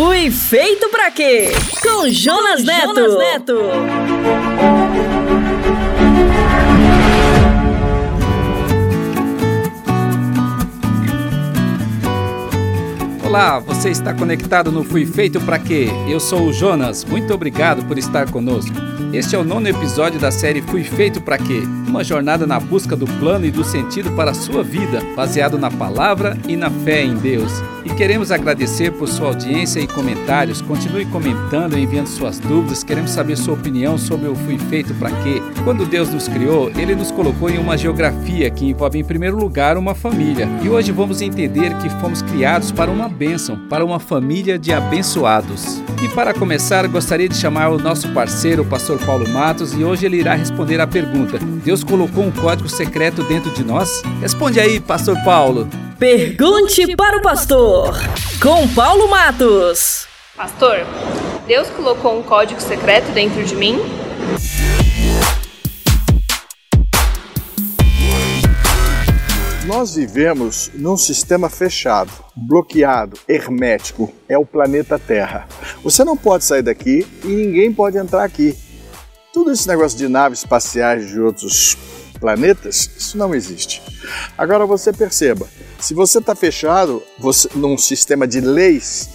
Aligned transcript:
Fui 0.00 0.30
feito 0.30 0.88
para 0.88 1.10
quê? 1.10 1.50
Com 1.82 2.08
Jonas 2.08 2.64
Neto. 2.64 2.94
Jonas 2.94 3.18
Neto. 3.18 4.79
Olá, 13.30 13.60
você 13.60 13.90
está 13.90 14.12
conectado 14.12 14.72
no 14.72 14.82
Fui 14.82 15.06
Feito 15.06 15.40
para 15.42 15.56
Quê? 15.56 15.86
Eu 16.08 16.18
sou 16.18 16.48
o 16.48 16.52
Jonas, 16.52 17.04
muito 17.04 17.32
obrigado 17.32 17.86
por 17.86 17.96
estar 17.96 18.28
conosco. 18.28 18.74
Este 19.12 19.36
é 19.36 19.38
o 19.38 19.44
nono 19.44 19.68
episódio 19.68 20.18
da 20.18 20.32
série 20.32 20.60
Fui 20.60 20.82
Feito 20.82 21.20
para 21.20 21.38
Quê? 21.38 21.62
Uma 21.86 22.02
jornada 22.02 22.44
na 22.44 22.58
busca 22.58 22.96
do 22.96 23.06
plano 23.06 23.46
e 23.46 23.50
do 23.52 23.62
sentido 23.62 24.10
para 24.16 24.32
a 24.32 24.34
sua 24.34 24.64
vida, 24.64 25.00
baseado 25.14 25.56
na 25.58 25.70
palavra 25.70 26.36
e 26.48 26.56
na 26.56 26.70
fé 26.70 27.04
em 27.04 27.14
Deus. 27.14 27.52
E 27.84 27.90
queremos 27.90 28.30
agradecer 28.30 28.92
por 28.92 29.08
sua 29.08 29.28
audiência 29.28 29.80
e 29.80 29.86
comentários. 29.86 30.60
Continue 30.60 31.06
comentando 31.06 31.76
e 31.76 31.82
enviando 31.82 32.06
suas 32.06 32.38
dúvidas. 32.38 32.84
Queremos 32.84 33.10
saber 33.10 33.36
sua 33.36 33.54
opinião 33.54 33.96
sobre 33.96 34.28
o 34.28 34.34
Fui 34.34 34.58
Feito 34.58 34.94
para 34.94 35.10
Quê? 35.22 35.42
Quando 35.64 35.86
Deus 35.86 36.10
nos 36.10 36.28
criou, 36.28 36.70
Ele 36.76 36.94
nos 36.94 37.10
colocou 37.10 37.48
em 37.48 37.58
uma 37.58 37.76
geografia 37.78 38.50
que 38.50 38.66
envolve, 38.66 38.98
em 38.98 39.04
primeiro 39.04 39.36
lugar, 39.36 39.76
uma 39.76 39.94
família. 39.94 40.48
E 40.62 40.68
hoje 40.68 40.92
vamos 40.92 41.22
entender 41.22 41.74
que 41.78 41.88
fomos 42.00 42.22
criados 42.22 42.70
para 42.70 42.90
uma 42.90 43.08
bênção, 43.20 43.54
para 43.68 43.84
uma 43.84 44.00
família 44.00 44.58
de 44.58 44.72
abençoados. 44.72 45.82
E 46.02 46.08
para 46.08 46.32
começar, 46.32 46.88
gostaria 46.88 47.28
de 47.28 47.36
chamar 47.36 47.68
o 47.68 47.78
nosso 47.78 48.08
parceiro, 48.14 48.62
o 48.62 48.66
pastor 48.66 48.98
Paulo 48.98 49.28
Matos, 49.28 49.74
e 49.74 49.84
hoje 49.84 50.06
ele 50.06 50.16
irá 50.16 50.32
responder 50.32 50.80
a 50.80 50.86
pergunta: 50.86 51.38
Deus 51.38 51.84
colocou 51.84 52.24
um 52.24 52.30
código 52.30 52.66
secreto 52.66 53.22
dentro 53.24 53.50
de 53.50 53.62
nós? 53.62 54.02
Responde 54.22 54.58
aí, 54.58 54.80
pastor 54.80 55.22
Paulo. 55.22 55.68
Pergunte 55.98 56.96
para 56.96 57.18
o 57.18 57.20
pastor, 57.20 57.94
com 58.40 58.66
Paulo 58.68 59.06
Matos. 59.10 60.08
Pastor, 60.34 60.86
Deus 61.46 61.68
colocou 61.68 62.18
um 62.18 62.22
código 62.22 62.58
secreto 62.58 63.12
dentro 63.12 63.44
de 63.44 63.54
mim? 63.54 63.78
Nós 69.70 69.94
vivemos 69.94 70.68
num 70.74 70.96
sistema 70.96 71.48
fechado, 71.48 72.10
bloqueado, 72.34 73.16
hermético. 73.28 74.12
É 74.28 74.36
o 74.36 74.44
planeta 74.44 74.98
Terra. 74.98 75.46
Você 75.84 76.02
não 76.02 76.16
pode 76.16 76.44
sair 76.44 76.62
daqui 76.62 77.06
e 77.22 77.28
ninguém 77.28 77.72
pode 77.72 77.96
entrar 77.96 78.24
aqui. 78.24 78.58
Tudo 79.32 79.52
esse 79.52 79.68
negócio 79.68 79.96
de 79.96 80.08
naves 80.08 80.40
espaciais 80.40 81.06
de 81.06 81.20
outros 81.20 81.78
planetas, 82.18 82.90
isso 82.98 83.16
não 83.16 83.32
existe. 83.32 83.80
Agora 84.36 84.66
você 84.66 84.92
perceba, 84.92 85.46
se 85.78 85.94
você 85.94 86.18
está 86.18 86.34
fechado 86.34 87.00
você, 87.16 87.48
num 87.54 87.78
sistema 87.78 88.26
de 88.26 88.40
leis 88.40 89.08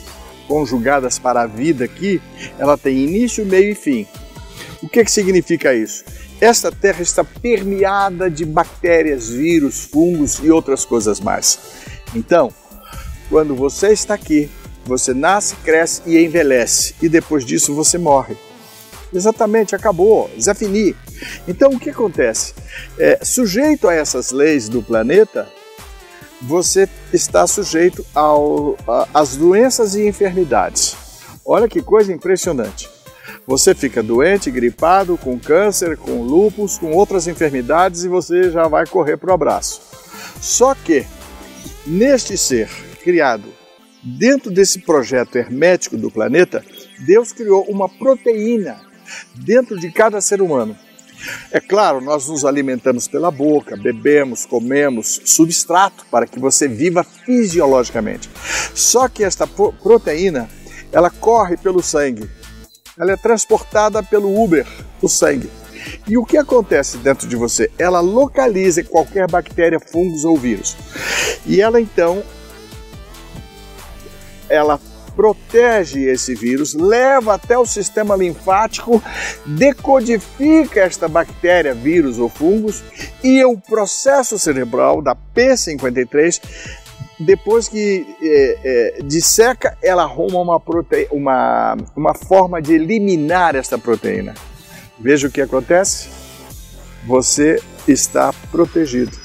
conjugadas 0.48 1.20
para 1.20 1.42
a 1.42 1.48
vida 1.48 1.84
aqui, 1.84 2.22
ela 2.58 2.78
tem 2.78 3.00
início, 3.00 3.46
meio 3.46 3.74
e 3.74 3.76
fim. 3.76 4.08
O 4.82 4.88
que, 4.88 5.04
que 5.04 5.12
significa 5.12 5.74
isso? 5.74 6.06
Esta 6.40 6.72
terra 6.72 7.02
está 7.02 7.24
permeada 7.24 8.30
de 8.30 8.46
bactérias, 8.46 9.30
vírus, 9.30 9.86
fungos 9.86 10.40
e 10.40 10.52
outras 10.52 10.84
coisas 10.84 11.20
mais. 11.20 11.60
Então, 12.14 12.54
quando 13.30 13.56
você 13.56 13.92
está 13.94 14.14
aqui, 14.14 14.50
você 14.86 15.14
nasce, 15.14 15.56
cresce 15.58 16.02
e 16.06 16.24
envelhece, 16.24 16.94
e 17.02 17.10
depois 17.10 17.46
disso 17.46 17.74
você 17.74 17.98
morre. 17.98 18.36
Exatamente, 19.14 19.76
acabou, 19.76 20.30
Zé 20.40 20.54
Fini. 20.54 20.96
Então 21.48 21.72
o 21.72 21.80
que 21.80 21.90
acontece? 21.90 22.54
É, 23.00 23.20
sujeito 23.24 23.88
a 23.88 23.94
essas 23.94 24.32
leis 24.32 24.68
do 24.68 24.84
planeta, 24.84 25.48
você 26.42 26.88
está 27.14 27.48
sujeito 27.48 28.06
às 29.14 29.36
doenças 29.38 29.96
e 29.96 30.06
enfermidades. 30.06 30.96
Olha 31.46 31.68
que 31.68 31.82
coisa 31.82 32.12
impressionante. 32.12 32.90
Você 33.48 33.76
fica 33.76 34.02
doente, 34.02 34.50
gripado, 34.50 35.18
com 35.18 35.40
câncer, 35.40 35.98
com 35.98 36.24
lúpus, 36.24 36.80
com 36.80 36.92
outras 36.94 37.28
enfermidades 37.28 38.04
e 38.04 38.08
você 38.08 38.50
já 38.50 38.68
vai 38.68 38.88
correr 38.88 39.18
para 39.18 39.30
o 39.30 39.34
abraço. 39.34 39.82
Só 40.42 40.74
que, 40.74 41.06
neste 41.86 42.38
ser 42.38 42.68
criado 43.04 43.54
dentro 44.02 44.52
desse 44.52 44.80
projeto 44.80 45.36
hermético 45.36 45.96
do 45.96 46.10
planeta, 46.10 46.64
Deus 47.06 47.32
criou 47.32 47.64
uma 47.70 47.88
proteína 47.88 48.82
dentro 49.36 49.80
de 49.80 49.92
cada 49.92 50.20
ser 50.22 50.42
humano. 50.42 50.76
É 51.52 51.60
claro, 51.60 52.02
nós 52.02 52.28
nos 52.28 52.46
alimentamos 52.46 53.08
pela 53.08 53.30
boca, 53.30 53.78
bebemos, 53.78 54.46
comemos 54.46 55.22
substrato 55.24 56.06
para 56.10 56.28
que 56.28 56.40
você 56.40 56.68
viva 56.68 57.04
fisiologicamente. 57.04 58.30
Só 58.74 59.08
que 59.08 59.24
esta 59.24 59.48
proteína, 59.48 60.50
ela 60.92 61.10
corre 61.10 61.58
pelo 61.58 61.82
sangue 61.82 62.30
ela 62.98 63.12
é 63.12 63.18
transportada 63.18 64.02
pelo 64.02 64.42
Uber, 64.42 64.66
o 65.02 65.08
sangue. 65.08 65.50
E 66.08 66.18
o 66.18 66.26
que 66.26 66.38
acontece 66.38 66.98
dentro 66.98 67.28
de 67.28 67.36
você? 67.36 67.70
Ela 67.78 68.00
localiza 68.00 68.84
qualquer 68.84 69.30
bactéria, 69.30 69.80
fungos 69.80 70.24
ou 70.24 70.38
vírus. 70.38 70.76
E 71.46 71.62
ela 71.62 71.80
então 71.80 72.24
ela 74.50 74.80
protege 75.16 76.10
esse 76.10 76.36
vírus, 76.36 76.74
leva 76.74 77.36
até 77.36 77.58
o 77.58 77.66
sistema 77.66 78.16
linfático, 78.16 79.02
decodifica 79.46 80.82
esta 80.82 81.08
bactéria, 81.08 81.74
vírus 81.74 82.20
ou 82.20 82.28
fungos 82.28 82.84
e 83.24 83.44
o 83.46 83.58
processo 83.58 84.38
cerebral 84.38 85.02
da 85.02 85.16
P53 85.16 86.42
depois 87.20 87.68
que 87.68 88.06
é, 88.22 88.60
é, 88.64 89.02
disseca, 89.04 89.78
ela 89.82 90.04
arruma 90.04 90.40
uma, 90.40 90.62
uma, 91.12 91.78
uma 91.96 92.14
forma 92.14 92.62
de 92.62 92.74
eliminar 92.74 93.56
esta 93.56 93.78
proteína. 93.78 94.34
Veja 95.00 95.28
o 95.28 95.32
que 95.32 95.42
acontece. 95.42 96.10
Você 97.06 97.62
está 97.88 98.34
protegido 98.52 99.18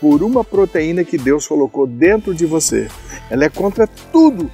por 0.00 0.22
uma 0.22 0.42
proteína 0.42 1.04
que 1.04 1.18
Deus 1.18 1.46
colocou 1.46 1.86
dentro 1.86 2.34
de 2.34 2.46
você. 2.46 2.88
Ela 3.30 3.44
é 3.44 3.48
contra 3.48 3.86
tudo 3.86 4.50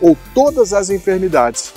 ou 0.00 0.16
todas 0.34 0.72
as 0.72 0.90
enfermidades. 0.90 1.72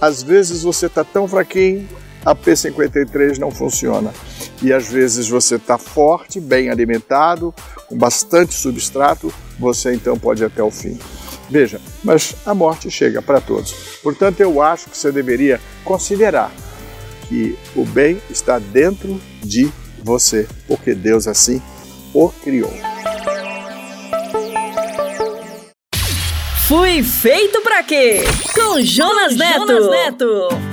Às 0.00 0.22
vezes 0.22 0.62
você 0.62 0.86
está 0.86 1.04
tão 1.04 1.26
fraquinho, 1.26 1.88
a 2.24 2.34
P53 2.34 3.38
não 3.38 3.50
funciona. 3.50 4.12
E 4.62 4.72
às 4.72 4.88
vezes 4.88 5.28
você 5.28 5.56
está 5.56 5.78
forte, 5.78 6.40
bem 6.40 6.68
alimentado, 6.68 7.54
com 7.88 7.96
bastante 7.96 8.54
substrato, 8.54 9.32
você 9.60 9.92
então 9.92 10.18
pode 10.18 10.42
ir 10.42 10.46
até 10.46 10.62
o 10.62 10.70
fim. 10.70 10.98
Veja, 11.48 11.80
mas 12.02 12.34
a 12.46 12.54
morte 12.54 12.90
chega 12.90 13.20
para 13.20 13.40
todos. 13.40 13.72
Portanto, 14.02 14.40
eu 14.40 14.62
acho 14.62 14.88
que 14.88 14.96
você 14.96 15.12
deveria 15.12 15.60
considerar 15.84 16.50
que 17.28 17.56
o 17.76 17.84
bem 17.84 18.20
está 18.30 18.58
dentro 18.58 19.20
de 19.42 19.70
você, 20.02 20.48
porque 20.66 20.94
Deus 20.94 21.28
assim 21.28 21.60
o 22.14 22.30
criou. 22.30 22.72
Fui 26.66 27.02
feito 27.02 27.60
para 27.62 27.82
quê? 27.82 28.22
Com 28.54 28.80
Jonas 28.80 29.36
Neto. 29.36 29.66
Jonas 29.66 29.90
Neto. 29.90 30.69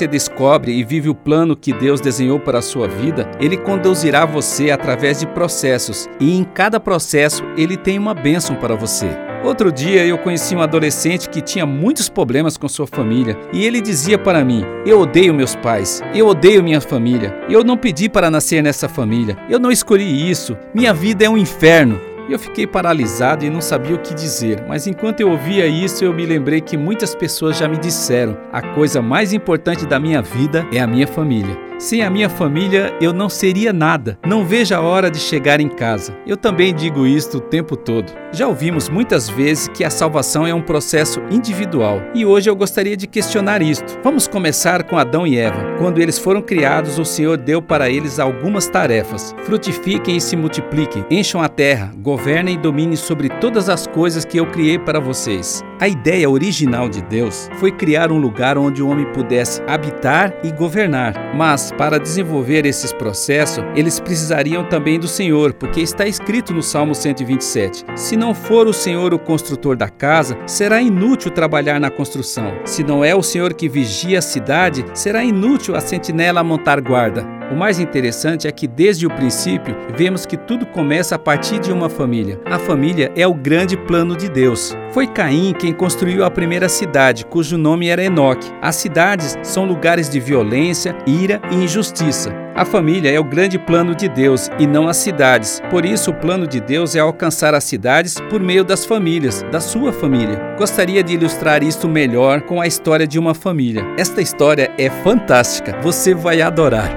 Você 0.00 0.06
descobre 0.06 0.72
e 0.72 0.82
vive 0.82 1.10
o 1.10 1.14
plano 1.14 1.54
que 1.54 1.74
Deus 1.74 2.00
desenhou 2.00 2.40
para 2.40 2.60
a 2.60 2.62
sua 2.62 2.88
vida, 2.88 3.30
ele 3.38 3.58
conduzirá 3.58 4.24
você 4.24 4.70
através 4.70 5.20
de 5.20 5.26
processos, 5.26 6.08
e 6.18 6.38
em 6.38 6.42
cada 6.42 6.80
processo 6.80 7.44
ele 7.54 7.76
tem 7.76 7.98
uma 7.98 8.14
bênção 8.14 8.56
para 8.56 8.74
você. 8.74 9.10
Outro 9.44 9.70
dia 9.70 10.04
eu 10.04 10.16
conheci 10.16 10.54
um 10.54 10.62
adolescente 10.62 11.28
que 11.28 11.40
tinha 11.40 11.66
muitos 11.66 12.08
problemas 12.08 12.56
com 12.56 12.68
sua 12.68 12.86
família 12.86 13.38
e 13.52 13.64
ele 13.64 13.80
dizia 13.80 14.18
para 14.18 14.44
mim: 14.44 14.64
Eu 14.84 15.00
odeio 15.00 15.34
meus 15.34 15.54
pais, 15.56 16.02
eu 16.14 16.26
odeio 16.26 16.62
minha 16.62 16.80
família, 16.80 17.34
eu 17.48 17.64
não 17.64 17.76
pedi 17.76 18.08
para 18.08 18.30
nascer 18.30 18.62
nessa 18.62 18.88
família, 18.88 19.36
eu 19.48 19.58
não 19.58 19.70
escolhi 19.70 20.30
isso, 20.30 20.56
minha 20.74 20.92
vida 20.92 21.24
é 21.24 21.28
um 21.28 21.38
inferno. 21.38 22.00
Eu 22.30 22.38
fiquei 22.38 22.64
paralisado 22.64 23.44
e 23.44 23.50
não 23.50 23.60
sabia 23.60 23.96
o 23.96 23.98
que 23.98 24.14
dizer, 24.14 24.64
mas 24.68 24.86
enquanto 24.86 25.20
eu 25.20 25.32
ouvia 25.32 25.66
isso, 25.66 26.04
eu 26.04 26.14
me 26.14 26.24
lembrei 26.24 26.60
que 26.60 26.76
muitas 26.76 27.12
pessoas 27.12 27.58
já 27.58 27.66
me 27.66 27.76
disseram: 27.76 28.38
a 28.52 28.62
coisa 28.62 29.02
mais 29.02 29.32
importante 29.32 29.84
da 29.84 29.98
minha 29.98 30.22
vida 30.22 30.64
é 30.72 30.78
a 30.78 30.86
minha 30.86 31.08
família. 31.08 31.58
Sem 31.76 32.02
a 32.02 32.10
minha 32.10 32.28
família, 32.28 32.94
eu 33.00 33.12
não 33.12 33.28
seria 33.28 33.72
nada. 33.72 34.16
Não 34.24 34.44
vejo 34.44 34.72
a 34.74 34.80
hora 34.80 35.10
de 35.10 35.18
chegar 35.18 35.60
em 35.60 35.68
casa. 35.68 36.16
Eu 36.24 36.36
também 36.36 36.72
digo 36.72 37.04
isto 37.04 37.38
o 37.38 37.40
tempo 37.40 37.74
todo. 37.74 38.12
Já 38.32 38.46
ouvimos 38.46 38.88
muitas 38.88 39.28
vezes 39.28 39.66
que 39.66 39.82
a 39.82 39.90
salvação 39.90 40.46
é 40.46 40.54
um 40.54 40.62
processo 40.62 41.20
individual, 41.32 42.00
e 42.14 42.24
hoje 42.24 42.48
eu 42.48 42.54
gostaria 42.54 42.96
de 42.96 43.08
questionar 43.08 43.60
isto. 43.60 43.98
Vamos 44.04 44.28
começar 44.28 44.84
com 44.84 44.96
Adão 44.96 45.26
e 45.26 45.36
Eva. 45.36 45.76
Quando 45.78 46.00
eles 46.00 46.16
foram 46.16 46.40
criados, 46.40 46.96
o 46.96 47.04
Senhor 47.04 47.36
deu 47.36 47.60
para 47.60 47.90
eles 47.90 48.20
algumas 48.20 48.68
tarefas: 48.68 49.34
frutifiquem 49.42 50.16
e 50.16 50.20
se 50.20 50.36
multipliquem, 50.36 51.04
encham 51.10 51.42
a 51.42 51.48
terra, 51.48 51.92
governem 51.96 52.54
e 52.54 52.58
dominem 52.58 52.94
sobre 52.94 53.28
todas 53.28 53.68
as 53.68 53.88
coisas 53.88 54.24
que 54.24 54.38
eu 54.38 54.46
criei 54.46 54.78
para 54.78 55.00
vocês. 55.00 55.64
A 55.80 55.88
ideia 55.88 56.28
original 56.28 56.88
de 56.88 57.02
Deus 57.02 57.48
foi 57.54 57.72
criar 57.72 58.12
um 58.12 58.18
lugar 58.18 58.58
onde 58.58 58.82
o 58.82 58.88
homem 58.88 59.10
pudesse 59.12 59.62
habitar 59.66 60.32
e 60.44 60.52
governar, 60.52 61.34
mas 61.34 61.72
para 61.72 61.98
desenvolver 61.98 62.66
esses 62.66 62.92
processos, 62.92 63.64
eles 63.74 63.98
precisariam 63.98 64.62
também 64.62 65.00
do 65.00 65.08
Senhor, 65.08 65.54
porque 65.54 65.80
está 65.80 66.06
escrito 66.06 66.52
no 66.52 66.62
Salmo 66.62 66.94
127: 66.94 67.86
Se 67.96 68.14
não 68.20 68.34
for 68.34 68.68
o 68.68 68.72
Senhor 68.72 69.14
o 69.14 69.18
construtor 69.18 69.74
da 69.74 69.88
casa, 69.88 70.36
será 70.46 70.80
inútil 70.82 71.30
trabalhar 71.30 71.80
na 71.80 71.90
construção. 71.90 72.52
Se 72.66 72.84
não 72.84 73.02
é 73.02 73.14
o 73.14 73.22
Senhor 73.22 73.54
que 73.54 73.66
vigia 73.66 74.18
a 74.18 74.22
cidade, 74.22 74.84
será 74.92 75.24
inútil 75.24 75.74
a 75.74 75.80
sentinela 75.80 76.44
montar 76.44 76.82
guarda. 76.82 77.26
O 77.50 77.56
mais 77.56 77.80
interessante 77.80 78.46
é 78.46 78.52
que 78.52 78.68
desde 78.68 79.06
o 79.06 79.10
princípio 79.10 79.74
vemos 79.96 80.26
que 80.26 80.36
tudo 80.36 80.66
começa 80.66 81.14
a 81.14 81.18
partir 81.18 81.58
de 81.58 81.72
uma 81.72 81.88
família. 81.88 82.38
A 82.44 82.58
família 82.58 83.10
é 83.16 83.26
o 83.26 83.32
grande 83.32 83.76
plano 83.76 84.14
de 84.14 84.28
Deus. 84.28 84.76
Foi 84.92 85.06
Caim 85.06 85.54
quem 85.58 85.72
construiu 85.72 86.22
a 86.22 86.30
primeira 86.30 86.68
cidade, 86.68 87.24
cujo 87.24 87.56
nome 87.56 87.88
era 87.88 88.04
Enoque. 88.04 88.52
As 88.60 88.76
cidades 88.76 89.36
são 89.42 89.64
lugares 89.64 90.10
de 90.10 90.20
violência, 90.20 90.94
ira 91.06 91.40
e 91.50 91.54
injustiça. 91.54 92.49
A 92.60 92.64
família 92.66 93.10
é 93.10 93.18
o 93.18 93.24
grande 93.24 93.58
plano 93.58 93.94
de 93.94 94.06
Deus 94.06 94.50
e 94.58 94.66
não 94.66 94.86
as 94.86 94.98
cidades. 94.98 95.62
Por 95.70 95.82
isso, 95.82 96.10
o 96.10 96.14
plano 96.14 96.46
de 96.46 96.60
Deus 96.60 96.94
é 96.94 96.98
alcançar 96.98 97.54
as 97.54 97.64
cidades 97.64 98.16
por 98.28 98.38
meio 98.38 98.62
das 98.62 98.84
famílias, 98.84 99.42
da 99.50 99.60
sua 99.60 99.94
família. 99.94 100.38
Gostaria 100.58 101.02
de 101.02 101.14
ilustrar 101.14 101.62
isto 101.62 101.88
melhor 101.88 102.42
com 102.42 102.60
a 102.60 102.66
história 102.66 103.06
de 103.06 103.18
uma 103.18 103.32
família. 103.32 103.82
Esta 103.96 104.20
história 104.20 104.70
é 104.76 104.90
fantástica, 104.90 105.80
você 105.80 106.12
vai 106.12 106.42
adorar. 106.42 106.90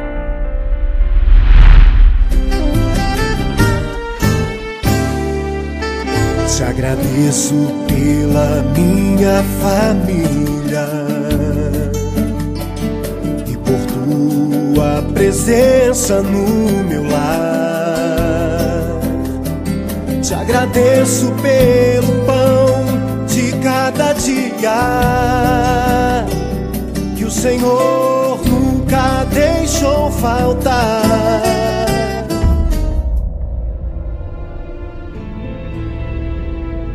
Te 6.54 6.62
agradeço 6.62 7.56
pela 7.88 8.62
minha 8.76 9.42
família 9.62 10.90
e 13.48 13.56
por 13.56 14.53
tua 14.84 15.02
presença 15.14 16.22
no 16.22 16.84
meu 16.84 17.10
lar. 17.10 19.00
Te 20.22 20.34
agradeço 20.34 21.32
pelo 21.42 22.26
pão 22.26 22.84
de 23.26 23.54
cada 23.64 24.12
dia 24.14 26.26
que 27.16 27.24
o 27.24 27.32
Senhor 27.32 28.42
nunca 28.46 29.24
deixou 29.26 30.12
faltar. 30.12 31.04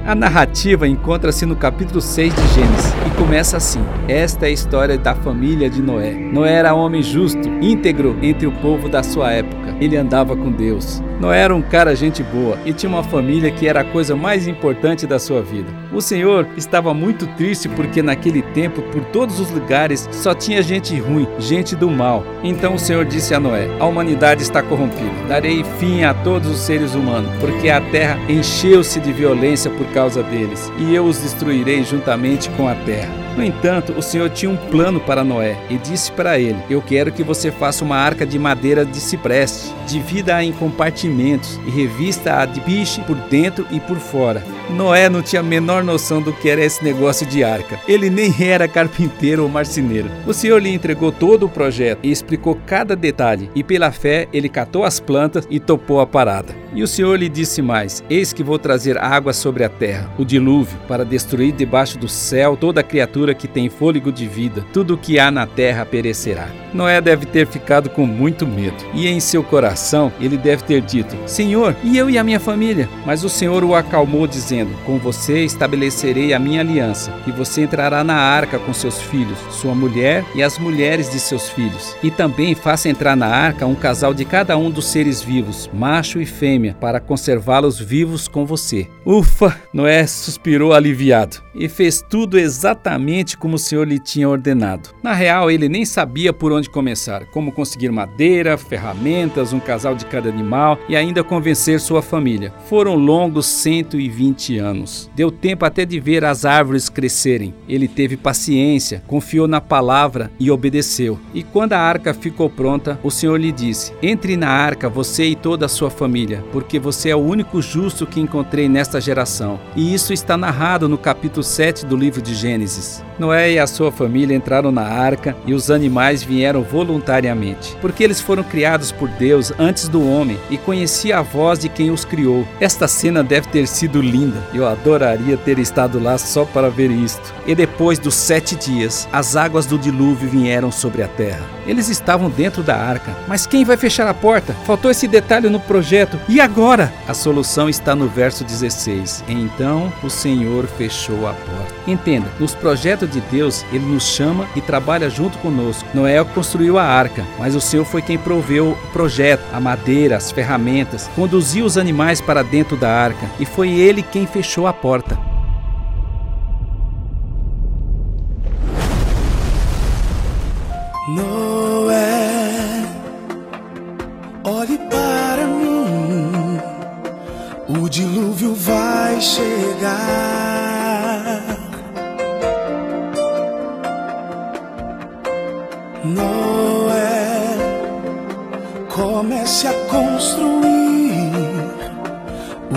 A 0.06 0.14
narrativa 0.14 0.88
encontra-se 0.88 1.44
no 1.44 1.56
capítulo 1.56 2.00
6 2.00 2.34
de 2.34 2.48
Gênesis 2.54 3.07
começa 3.18 3.56
assim: 3.56 3.80
Esta 4.06 4.46
é 4.46 4.48
a 4.48 4.52
história 4.52 4.96
da 4.96 5.14
família 5.14 5.68
de 5.68 5.82
Noé. 5.82 6.12
Noé 6.12 6.54
era 6.54 6.74
homem 6.74 7.02
justo, 7.02 7.48
íntegro 7.60 8.16
entre 8.22 8.46
o 8.46 8.52
povo 8.52 8.88
da 8.88 9.02
sua 9.02 9.32
época. 9.32 9.76
Ele 9.80 9.96
andava 9.96 10.36
com 10.36 10.50
Deus. 10.50 11.02
Noé 11.20 11.40
era 11.40 11.54
um 11.54 11.62
cara 11.62 11.96
gente 11.96 12.22
boa 12.22 12.56
e 12.64 12.72
tinha 12.72 12.88
uma 12.88 13.02
família 13.02 13.50
que 13.50 13.66
era 13.66 13.80
a 13.80 13.84
coisa 13.84 14.14
mais 14.14 14.46
importante 14.46 15.06
da 15.06 15.18
sua 15.18 15.42
vida. 15.42 15.68
O 15.92 16.00
Senhor 16.00 16.46
estava 16.56 16.94
muito 16.94 17.26
triste 17.36 17.68
porque 17.68 18.02
naquele 18.02 18.40
tempo, 18.40 18.82
por 18.82 19.04
todos 19.06 19.40
os 19.40 19.50
lugares, 19.50 20.08
só 20.12 20.32
tinha 20.32 20.62
gente 20.62 20.96
ruim, 20.98 21.26
gente 21.38 21.74
do 21.74 21.90
mal. 21.90 22.24
Então 22.44 22.74
o 22.74 22.78
Senhor 22.78 23.04
disse 23.04 23.34
a 23.34 23.40
Noé: 23.40 23.68
A 23.80 23.86
humanidade 23.86 24.42
está 24.42 24.62
corrompida. 24.62 25.10
Darei 25.28 25.64
fim 25.78 26.04
a 26.04 26.14
todos 26.14 26.48
os 26.48 26.58
seres 26.58 26.94
humanos, 26.94 27.30
porque 27.40 27.68
a 27.68 27.80
terra 27.80 28.18
encheu-se 28.28 29.00
de 29.00 29.12
violência 29.12 29.70
por 29.70 29.86
causa 29.88 30.22
deles, 30.22 30.72
e 30.78 30.94
eu 30.94 31.04
os 31.04 31.20
destruirei 31.20 31.82
juntamente 31.82 32.48
com 32.50 32.68
a 32.68 32.74
terra. 32.74 33.07
Messiah. 33.08 33.27
No 33.38 33.44
entanto, 33.44 33.92
o 33.96 34.02
Senhor 34.02 34.28
tinha 34.30 34.50
um 34.50 34.56
plano 34.56 34.98
para 34.98 35.22
Noé 35.22 35.56
e 35.70 35.78
disse 35.78 36.10
para 36.10 36.40
ele: 36.40 36.58
Eu 36.68 36.82
quero 36.82 37.12
que 37.12 37.22
você 37.22 37.52
faça 37.52 37.84
uma 37.84 37.96
arca 37.96 38.26
de 38.26 38.36
madeira 38.36 38.84
de 38.84 38.98
cipreste, 38.98 39.72
divida-a 39.86 40.42
em 40.42 40.50
compartimentos 40.50 41.56
e 41.64 41.70
revista-a 41.70 42.44
de 42.46 42.60
piche 42.60 43.00
por 43.02 43.14
dentro 43.14 43.64
e 43.70 43.78
por 43.78 43.96
fora. 43.98 44.42
Noé 44.70 45.08
não 45.08 45.22
tinha 45.22 45.38
a 45.38 45.44
menor 45.44 45.84
noção 45.84 46.20
do 46.20 46.32
que 46.32 46.50
era 46.50 46.64
esse 46.64 46.82
negócio 46.82 47.24
de 47.24 47.44
arca. 47.44 47.78
Ele 47.86 48.10
nem 48.10 48.34
era 48.40 48.66
carpinteiro 48.66 49.44
ou 49.44 49.48
marceneiro. 49.48 50.10
O 50.26 50.34
Senhor 50.34 50.60
lhe 50.60 50.74
entregou 50.74 51.12
todo 51.12 51.46
o 51.46 51.48
projeto 51.48 52.00
e 52.02 52.10
explicou 52.10 52.58
cada 52.66 52.96
detalhe, 52.96 53.48
e 53.54 53.62
pela 53.62 53.92
fé 53.92 54.26
ele 54.32 54.48
catou 54.48 54.84
as 54.84 54.98
plantas 54.98 55.46
e 55.48 55.60
topou 55.60 56.00
a 56.00 56.06
parada. 56.08 56.52
E 56.74 56.82
o 56.82 56.88
Senhor 56.88 57.16
lhe 57.16 57.28
disse 57.28 57.62
mais: 57.62 58.02
Eis 58.10 58.32
que 58.32 58.42
vou 58.42 58.58
trazer 58.58 58.98
água 58.98 59.32
sobre 59.32 59.62
a 59.62 59.68
terra, 59.68 60.10
o 60.18 60.24
dilúvio, 60.24 60.78
para 60.88 61.04
destruir 61.04 61.52
debaixo 61.52 61.96
do 61.98 62.08
céu 62.08 62.56
toda 62.56 62.82
criatura 62.82 63.27
criatura 63.28 63.34
que 63.34 63.48
tem 63.48 63.68
fôlego 63.68 64.12
de 64.12 64.26
vida, 64.26 64.64
tudo 64.72 64.94
o 64.94 64.98
que 64.98 65.18
há 65.18 65.30
na 65.30 65.46
terra 65.46 65.84
perecerá. 65.84 66.48
Noé 66.72 67.00
deve 67.00 67.26
ter 67.26 67.46
ficado 67.46 67.88
com 67.88 68.06
muito 68.06 68.46
medo, 68.46 68.76
e 68.94 69.08
em 69.08 69.20
seu 69.20 69.42
coração 69.42 70.12
ele 70.20 70.36
deve 70.36 70.64
ter 70.64 70.80
dito: 70.80 71.16
Senhor, 71.26 71.74
e 71.82 71.96
eu 71.96 72.10
e 72.10 72.18
a 72.18 72.24
minha 72.24 72.40
família? 72.40 72.88
Mas 73.06 73.24
o 73.24 73.28
Senhor 73.28 73.64
o 73.64 73.74
acalmou, 73.74 74.26
dizendo: 74.26 74.70
Com 74.84 74.98
você 74.98 75.44
estabelecerei 75.44 76.34
a 76.34 76.38
minha 76.38 76.60
aliança, 76.60 77.12
e 77.26 77.32
você 77.32 77.62
entrará 77.62 78.04
na 78.04 78.16
arca 78.16 78.58
com 78.58 78.72
seus 78.72 79.00
filhos, 79.00 79.38
sua 79.50 79.74
mulher 79.74 80.24
e 80.34 80.42
as 80.42 80.58
mulheres 80.58 81.10
de 81.10 81.18
seus 81.18 81.48
filhos. 81.48 81.96
E 82.02 82.10
também 82.10 82.54
faça 82.54 82.88
entrar 82.88 83.16
na 83.16 83.28
arca 83.28 83.66
um 83.66 83.74
casal 83.74 84.12
de 84.12 84.24
cada 84.24 84.56
um 84.56 84.70
dos 84.70 84.86
seres 84.86 85.22
vivos, 85.22 85.70
macho 85.72 86.20
e 86.20 86.26
fêmea, 86.26 86.76
para 86.78 87.00
conservá-los 87.00 87.78
vivos 87.78 88.28
com 88.28 88.44
você. 88.44 88.86
Ufa! 89.06 89.56
Noé 89.72 90.06
suspirou 90.06 90.72
aliviado 90.72 91.42
e 91.54 91.68
fez 91.68 92.02
tudo 92.02 92.38
exatamente 92.38 93.07
como 93.38 93.56
o 93.56 93.58
Senhor 93.58 93.88
lhe 93.88 93.98
tinha 93.98 94.28
ordenado. 94.28 94.90
Na 95.02 95.14
real, 95.14 95.50
ele 95.50 95.68
nem 95.68 95.84
sabia 95.84 96.32
por 96.32 96.52
onde 96.52 96.68
começar, 96.68 97.24
como 97.26 97.50
conseguir 97.50 97.90
madeira, 97.90 98.58
ferramentas, 98.58 99.52
um 99.52 99.60
casal 99.60 99.94
de 99.94 100.04
cada 100.04 100.28
animal 100.28 100.78
e 100.88 100.94
ainda 100.94 101.24
convencer 101.24 101.80
sua 101.80 102.02
família. 102.02 102.52
Foram 102.68 102.94
longos 102.94 103.46
120 103.46 104.58
anos. 104.58 105.10
Deu 105.16 105.30
tempo 105.30 105.64
até 105.64 105.84
de 105.86 105.98
ver 105.98 106.24
as 106.24 106.44
árvores 106.44 106.88
crescerem. 106.90 107.54
Ele 107.66 107.88
teve 107.88 108.16
paciência, 108.16 109.02
confiou 109.06 109.48
na 109.48 109.60
palavra 109.60 110.30
e 110.38 110.50
obedeceu. 110.50 111.18
E 111.32 111.42
quando 111.42 111.72
a 111.72 111.80
arca 111.80 112.12
ficou 112.12 112.50
pronta, 112.50 113.00
o 113.02 113.10
Senhor 113.10 113.38
lhe 113.38 113.50
disse: 113.50 113.92
Entre 114.02 114.36
na 114.36 114.50
arca, 114.50 114.88
você 114.88 115.24
e 115.24 115.34
toda 115.34 115.66
a 115.66 115.68
sua 115.68 115.90
família, 115.90 116.44
porque 116.52 116.78
você 116.78 117.08
é 117.08 117.16
o 117.16 117.20
único 117.20 117.62
justo 117.62 118.06
que 118.06 118.20
encontrei 118.20 118.68
nesta 118.68 119.00
geração. 119.00 119.58
E 119.74 119.94
isso 119.94 120.12
está 120.12 120.36
narrado 120.36 120.88
no 120.88 120.98
capítulo 120.98 121.42
7 121.42 121.86
do 121.86 121.96
livro 121.96 122.20
de 122.20 122.34
Gênesis. 122.34 122.97
Noé 123.18 123.52
e 123.52 123.58
a 123.58 123.66
sua 123.66 123.90
família 123.90 124.36
entraram 124.36 124.70
na 124.70 124.82
arca 124.82 125.36
e 125.46 125.52
os 125.52 125.70
animais 125.70 126.22
vieram 126.22 126.62
voluntariamente, 126.62 127.76
porque 127.80 128.04
eles 128.04 128.20
foram 128.20 128.42
criados 128.42 128.92
por 128.92 129.08
Deus 129.08 129.52
antes 129.58 129.88
do 129.88 130.08
homem 130.08 130.38
e 130.50 130.56
conhecia 130.56 131.18
a 131.18 131.22
voz 131.22 131.58
de 131.58 131.68
quem 131.68 131.90
os 131.90 132.04
criou. 132.04 132.46
Esta 132.60 132.86
cena 132.86 133.22
deve 133.22 133.48
ter 133.48 133.66
sido 133.66 134.00
linda. 134.00 134.42
Eu 134.54 134.66
adoraria 134.66 135.36
ter 135.36 135.58
estado 135.58 135.98
lá 135.98 136.16
só 136.18 136.44
para 136.44 136.70
ver 136.70 136.90
isto. 136.90 137.34
E 137.46 137.54
depois 137.54 137.98
dos 137.98 138.14
sete 138.14 138.54
dias, 138.56 139.08
as 139.12 139.36
águas 139.36 139.66
do 139.66 139.78
dilúvio 139.78 140.28
vieram 140.28 140.70
sobre 140.70 141.02
a 141.02 141.08
terra. 141.08 141.57
Eles 141.68 141.90
estavam 141.90 142.30
dentro 142.30 142.62
da 142.62 142.74
arca, 142.74 143.14
mas 143.28 143.46
quem 143.46 143.62
vai 143.62 143.76
fechar 143.76 144.08
a 144.08 144.14
porta? 144.14 144.54
Faltou 144.64 144.90
esse 144.90 145.06
detalhe 145.06 145.50
no 145.50 145.60
projeto. 145.60 146.18
E 146.26 146.40
agora? 146.40 146.90
A 147.06 147.12
solução 147.12 147.68
está 147.68 147.94
no 147.94 148.08
verso 148.08 148.42
16. 148.42 149.22
Então 149.28 149.92
o 150.02 150.08
Senhor 150.08 150.66
fechou 150.66 151.28
a 151.28 151.34
porta. 151.34 151.74
Entenda, 151.86 152.28
nos 152.40 152.54
projetos 152.54 153.10
de 153.10 153.20
Deus, 153.20 153.66
ele 153.70 153.84
nos 153.84 154.04
chama 154.04 154.48
e 154.56 154.62
trabalha 154.62 155.10
junto 155.10 155.36
conosco. 155.38 155.86
Noé 155.92 156.24
construiu 156.24 156.78
a 156.78 156.84
arca, 156.84 157.24
mas 157.38 157.54
o 157.54 157.60
Senhor 157.60 157.84
foi 157.84 158.00
quem 158.00 158.16
proveu 158.16 158.70
o 158.70 158.92
projeto, 158.92 159.44
a 159.52 159.60
madeira, 159.60 160.16
as 160.16 160.30
ferramentas, 160.30 161.10
conduziu 161.14 161.66
os 161.66 161.76
animais 161.76 162.20
para 162.20 162.42
dentro 162.42 162.76
da 162.76 162.90
arca 162.90 163.28
e 163.38 163.44
foi 163.44 163.70
ele 163.70 164.02
quem 164.02 164.26
fechou 164.26 164.66
a 164.66 164.72
porta. 164.72 165.27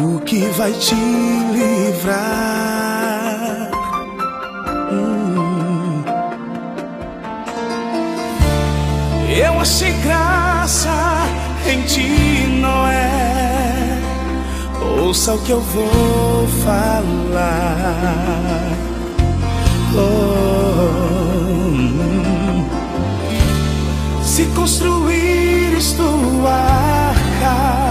O 0.03 0.20
que 0.22 0.46
vai 0.58 0.72
te 0.74 0.96
livrar. 1.53 2.22
Hum. 4.91 6.03
Eu 9.29 9.60
achei 9.60 9.93
graça 10.03 11.27
em 11.67 11.81
ti, 11.84 12.48
Noé. 12.60 14.00
Ouça 14.81 15.36
o 15.36 15.39
que 15.39 15.51
eu 15.51 15.62
vou 15.62 16.48
falar. 16.63 18.01
Oh. 19.93 21.01
Se 24.24 24.46
construires 24.55 25.91
tua 25.93 26.53
arca, 26.53 27.90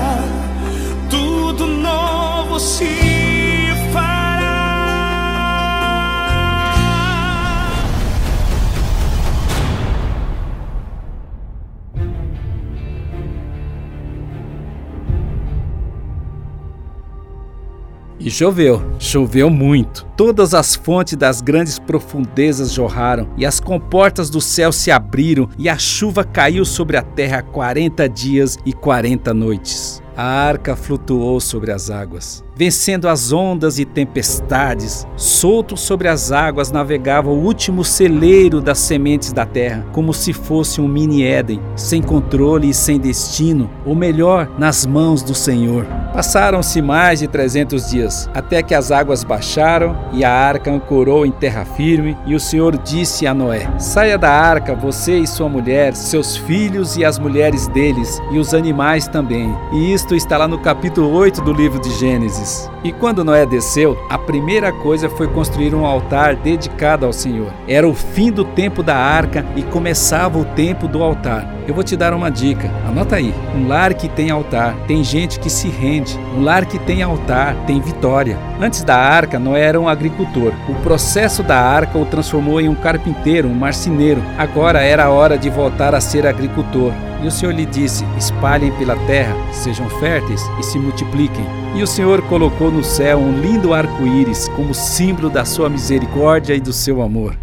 E 18.23 18.31
choveu, 18.31 18.83
choveu 18.99 19.49
muito. 19.49 20.07
Todas 20.15 20.53
as 20.53 20.77
fontes 20.77 21.17
das 21.17 21.41
grandes 21.41 21.79
profundezas 21.79 22.71
jorraram, 22.71 23.31
e 23.35 23.47
as 23.47 23.59
comportas 23.59 24.29
do 24.29 24.43
céu 24.43 24.71
se 24.71 24.91
abriram, 24.91 25.49
e 25.59 25.71
a 25.71 25.79
chuva 25.79 26.23
caiu 26.23 26.67
sobre 26.67 26.99
a 26.99 27.03
terra 27.03 27.43
quarenta 27.43 28.07
dias 28.07 28.59
e 28.67 28.75
quarenta 28.75 29.33
noites. 29.33 30.03
A 30.15 30.23
arca 30.23 30.77
flutuou 30.77 31.41
sobre 31.41 31.73
as 31.73 31.91
águas, 31.91 32.45
vencendo 32.61 33.09
as 33.09 33.33
ondas 33.33 33.79
e 33.79 33.87
tempestades. 33.87 35.07
Solto 35.17 35.79
sobre 35.79 36.09
as 36.09 36.31
águas 36.31 36.71
navegava 36.71 37.31
o 37.31 37.43
último 37.43 37.83
celeiro 37.83 38.61
das 38.61 38.77
sementes 38.77 39.33
da 39.33 39.47
terra, 39.47 39.87
como 39.93 40.13
se 40.13 40.35
fosse 40.35 40.79
um 40.79 40.87
mini 40.87 41.23
Éden, 41.23 41.59
sem 41.75 42.03
controle 42.03 42.69
e 42.69 42.75
sem 42.75 43.01
destino, 43.01 43.71
ou 43.87 43.95
melhor, 43.95 44.47
nas 44.59 44.85
mãos 44.85 45.23
do 45.23 45.35
Senhor. 45.35 45.87
Passaram-se 46.13 46.83
mais 46.83 47.21
de 47.21 47.29
300 47.29 47.89
dias, 47.89 48.29
até 48.35 48.63
que 48.63 48.75
as 48.75 48.91
águas 48.93 49.25
baixaram 49.25 49.97
e 50.13 50.23
a 50.23 50.31
arca 50.31 50.71
ancorou 50.71 51.25
em 51.25 51.31
terra 51.31 51.65
firme, 51.65 52.15
e 52.27 52.35
o 52.35 52.41
Senhor 52.41 52.77
disse 52.77 53.27
a 53.27 53.33
Noé: 53.33 53.71
Saia 53.79 54.19
da 54.19 54.31
arca, 54.31 54.75
você 54.75 55.17
e 55.17 55.27
sua 55.27 55.49
mulher, 55.49 55.95
seus 55.95 56.37
filhos 56.37 56.99
e 56.99 57.07
as 57.07 57.19
mulheres 57.19 57.69
deles, 57.69 58.21
e 58.33 58.39
os 58.39 58.53
animais 58.53 59.09
também. 59.09 59.51
E 59.73 59.95
isto 59.95 60.15
está 60.15 60.37
lá 60.37 60.47
no 60.47 60.59
capítulo 60.59 61.11
8 61.11 61.41
do 61.41 61.55
livro 61.55 61.81
de 61.81 61.91
Gênesis. 61.93 62.50
E 62.83 62.93
quando 62.93 63.25
Noé 63.25 63.45
desceu, 63.45 63.97
a 64.09 64.17
primeira 64.17 64.73
coisa 64.73 65.09
foi 65.11 65.29
construir 65.29 65.75
um 65.75 65.85
altar 65.85 66.37
dedicado 66.37 67.05
ao 67.05 67.13
Senhor. 67.13 67.53
Era 67.69 67.87
o 67.87 67.95
fim 67.95 68.33
do 68.33 68.45
tempo 68.45 68.83
da 68.83 68.97
arca 68.97 69.45
e 69.55 69.63
começava 69.63 70.39
o 70.39 70.45
tempo 70.45 70.89
do 70.89 71.03
altar. 71.03 71.60
Eu 71.71 71.75
vou 71.75 71.85
te 71.85 71.97
dar 71.97 72.13
uma 72.13 72.33
dica, 72.33 72.69
anota 72.85 73.15
aí. 73.15 73.33
Um 73.55 73.69
lar 73.69 73.95
que 73.95 74.09
tem 74.09 74.29
altar, 74.29 74.75
tem 74.89 75.05
gente 75.05 75.39
que 75.39 75.49
se 75.49 75.69
rende. 75.69 76.19
Um 76.37 76.43
lar 76.43 76.67
que 76.67 76.81
tem 76.81 77.01
altar, 77.01 77.55
tem 77.65 77.81
vitória. 77.81 78.37
Antes 78.61 78.83
da 78.83 78.97
arca, 78.97 79.39
Noé 79.39 79.67
era 79.67 79.81
um 79.81 79.89
agricultor. 79.89 80.53
O 80.69 80.75
processo 80.83 81.45
da 81.45 81.61
arca 81.61 81.97
o 81.97 82.05
transformou 82.05 82.61
em 82.61 82.69
um 82.69 82.75
carpinteiro, 82.75 83.47
um 83.47 83.55
marceneiro. 83.55 84.21
Agora 84.37 84.81
era 84.81 85.05
a 85.05 85.11
hora 85.11 85.39
de 85.39 85.49
voltar 85.49 85.95
a 85.95 86.01
ser 86.01 86.27
agricultor. 86.27 86.93
E 87.23 87.29
o 87.29 87.31
Senhor 87.31 87.55
lhe 87.55 87.67
disse: 87.67 88.05
Espalhem 88.19 88.73
pela 88.73 88.97
terra, 89.07 89.37
sejam 89.53 89.89
férteis 90.01 90.43
e 90.59 90.65
se 90.65 90.77
multipliquem. 90.77 91.47
E 91.77 91.85
o 91.85 91.87
Senhor 91.87 92.21
colocou 92.23 92.73
no 92.73 92.83
céu 92.83 93.17
um 93.17 93.41
lindo 93.41 93.73
arco-íris 93.73 94.49
como 94.57 94.75
símbolo 94.75 95.31
da 95.31 95.45
sua 95.45 95.71
misericórdia 95.71 96.53
e 96.53 96.61
do 96.61 96.73
seu 96.73 97.01
amor. 97.01 97.37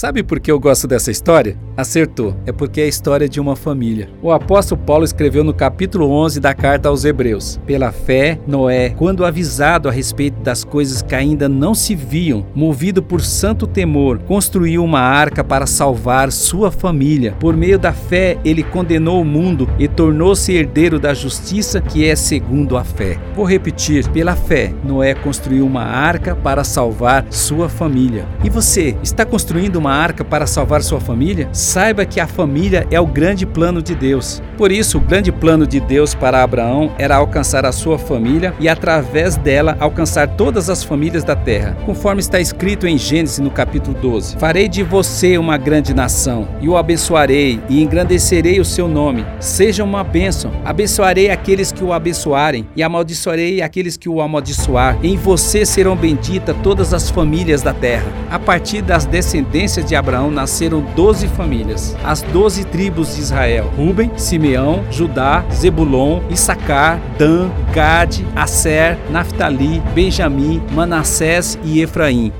Sabe 0.00 0.22
por 0.22 0.40
que 0.40 0.50
eu 0.50 0.58
gosto 0.58 0.86
dessa 0.86 1.10
história? 1.10 1.58
Acertou, 1.76 2.34
é 2.46 2.52
porque 2.52 2.80
é 2.80 2.84
a 2.84 2.88
história 2.88 3.28
de 3.28 3.38
uma 3.38 3.54
família. 3.54 4.08
O 4.22 4.32
apóstolo 4.32 4.80
Paulo 4.80 5.04
escreveu 5.04 5.44
no 5.44 5.52
capítulo 5.52 6.10
11 6.10 6.40
da 6.40 6.54
carta 6.54 6.88
aos 6.88 7.04
Hebreus: 7.04 7.60
Pela 7.66 7.92
fé, 7.92 8.38
Noé, 8.46 8.94
quando 8.96 9.26
avisado 9.26 9.90
a 9.90 9.92
respeito 9.92 10.40
das 10.40 10.64
coisas 10.64 11.02
que 11.02 11.14
ainda 11.14 11.50
não 11.50 11.74
se 11.74 11.94
viam, 11.94 12.46
movido 12.54 13.02
por 13.02 13.20
santo 13.20 13.66
temor, 13.66 14.20
construiu 14.20 14.82
uma 14.82 15.00
arca 15.00 15.44
para 15.44 15.66
salvar 15.66 16.32
sua 16.32 16.70
família. 16.70 17.36
Por 17.38 17.54
meio 17.54 17.78
da 17.78 17.92
fé, 17.92 18.38
ele 18.42 18.62
condenou 18.62 19.20
o 19.20 19.24
mundo 19.24 19.68
e 19.78 19.86
tornou-se 19.86 20.50
herdeiro 20.50 20.98
da 20.98 21.12
justiça 21.12 21.78
que 21.78 22.06
é 22.06 22.16
segundo 22.16 22.78
a 22.78 22.84
fé. 22.84 23.18
Vou 23.34 23.44
repetir: 23.44 24.08
pela 24.08 24.34
fé, 24.34 24.72
Noé 24.82 25.14
construiu 25.14 25.66
uma 25.66 25.84
arca 25.84 26.34
para 26.34 26.64
salvar 26.64 27.26
sua 27.28 27.68
família. 27.68 28.26
E 28.42 28.48
você 28.48 28.96
está 29.02 29.26
construindo 29.26 29.76
uma 29.76 29.89
uma 29.90 29.96
arca 29.96 30.24
para 30.24 30.46
salvar 30.46 30.82
sua 30.82 31.00
família, 31.00 31.48
saiba 31.52 32.06
que 32.06 32.20
a 32.20 32.26
família 32.26 32.86
é 32.92 33.00
o 33.00 33.06
grande 33.06 33.44
plano 33.44 33.82
de 33.82 33.92
Deus. 33.92 34.40
Por 34.56 34.70
isso, 34.70 34.98
o 34.98 35.00
grande 35.00 35.32
plano 35.32 35.66
de 35.66 35.80
Deus 35.80 36.14
para 36.14 36.44
Abraão 36.44 36.92
era 36.96 37.16
alcançar 37.16 37.66
a 37.66 37.72
sua 37.72 37.98
família 37.98 38.54
e, 38.60 38.68
através 38.68 39.36
dela, 39.36 39.76
alcançar 39.80 40.28
todas 40.28 40.70
as 40.70 40.84
famílias 40.84 41.24
da 41.24 41.34
terra, 41.34 41.76
conforme 41.84 42.20
está 42.20 42.38
escrito 42.38 42.86
em 42.86 42.96
Gênesis 42.96 43.40
no 43.40 43.50
capítulo 43.50 43.96
12: 44.00 44.36
Farei 44.36 44.68
de 44.68 44.84
você 44.84 45.36
uma 45.36 45.56
grande 45.56 45.92
nação, 45.92 46.46
e 46.60 46.68
o 46.68 46.76
abençoarei, 46.76 47.60
e 47.68 47.82
engrandecerei 47.82 48.60
o 48.60 48.64
seu 48.64 48.86
nome. 48.86 49.26
Seja 49.40 49.82
uma 49.82 50.04
bênção. 50.04 50.52
Abençoarei 50.64 51.30
aqueles 51.30 51.72
que 51.72 51.82
o 51.82 51.92
abençoarem, 51.92 52.68
e 52.76 52.82
amaldiçoarei 52.82 53.60
aqueles 53.60 53.96
que 53.96 54.08
o 54.08 54.20
amaldiçoar. 54.20 54.98
Em 55.02 55.16
você 55.16 55.66
serão 55.66 55.96
benditas 55.96 56.54
todas 56.62 56.94
as 56.94 57.10
famílias 57.10 57.62
da 57.62 57.72
terra. 57.72 58.06
A 58.30 58.38
partir 58.38 58.82
das 58.82 59.04
descendências 59.04 59.79
de 59.82 59.96
Abraão 59.96 60.30
nasceram 60.30 60.80
doze 60.94 61.28
famílias, 61.28 61.96
as 62.04 62.22
doze 62.22 62.64
tribos 62.64 63.14
de 63.14 63.20
Israel: 63.20 63.70
Ruben, 63.76 64.10
Simeão, 64.16 64.84
Judá, 64.90 65.44
Zebulon, 65.52 66.20
Issacar, 66.30 67.00
Dan, 67.18 67.50
Gade, 67.72 68.26
Aser, 68.34 68.98
Naphtali, 69.10 69.80
Benjamim, 69.94 70.62
Manassés 70.72 71.58
e 71.64 71.80
Efraim. 71.80 72.32